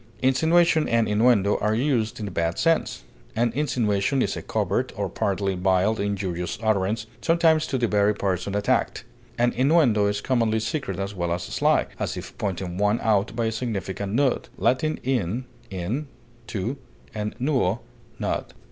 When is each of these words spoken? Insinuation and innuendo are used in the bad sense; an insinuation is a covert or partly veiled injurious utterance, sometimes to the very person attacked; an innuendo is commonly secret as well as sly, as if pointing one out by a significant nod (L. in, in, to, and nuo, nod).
Insinuation 0.23 0.89
and 0.89 1.07
innuendo 1.07 1.59
are 1.59 1.75
used 1.75 2.17
in 2.17 2.25
the 2.25 2.31
bad 2.31 2.57
sense; 2.57 3.03
an 3.35 3.51
insinuation 3.53 4.23
is 4.23 4.35
a 4.35 4.41
covert 4.41 4.91
or 4.95 5.07
partly 5.07 5.53
veiled 5.53 5.99
injurious 5.99 6.57
utterance, 6.63 7.05
sometimes 7.21 7.67
to 7.67 7.77
the 7.77 7.87
very 7.87 8.15
person 8.15 8.55
attacked; 8.55 9.03
an 9.37 9.51
innuendo 9.53 10.07
is 10.07 10.19
commonly 10.19 10.59
secret 10.59 10.97
as 10.97 11.13
well 11.13 11.31
as 11.31 11.43
sly, 11.43 11.85
as 11.99 12.17
if 12.17 12.35
pointing 12.39 12.79
one 12.79 12.99
out 13.01 13.35
by 13.35 13.45
a 13.45 13.51
significant 13.51 14.11
nod 14.15 14.49
(L. 14.59 14.75
in, 15.03 15.45
in, 15.69 16.07
to, 16.47 16.77
and 17.13 17.35
nuo, 17.37 17.81
nod). 18.17 18.55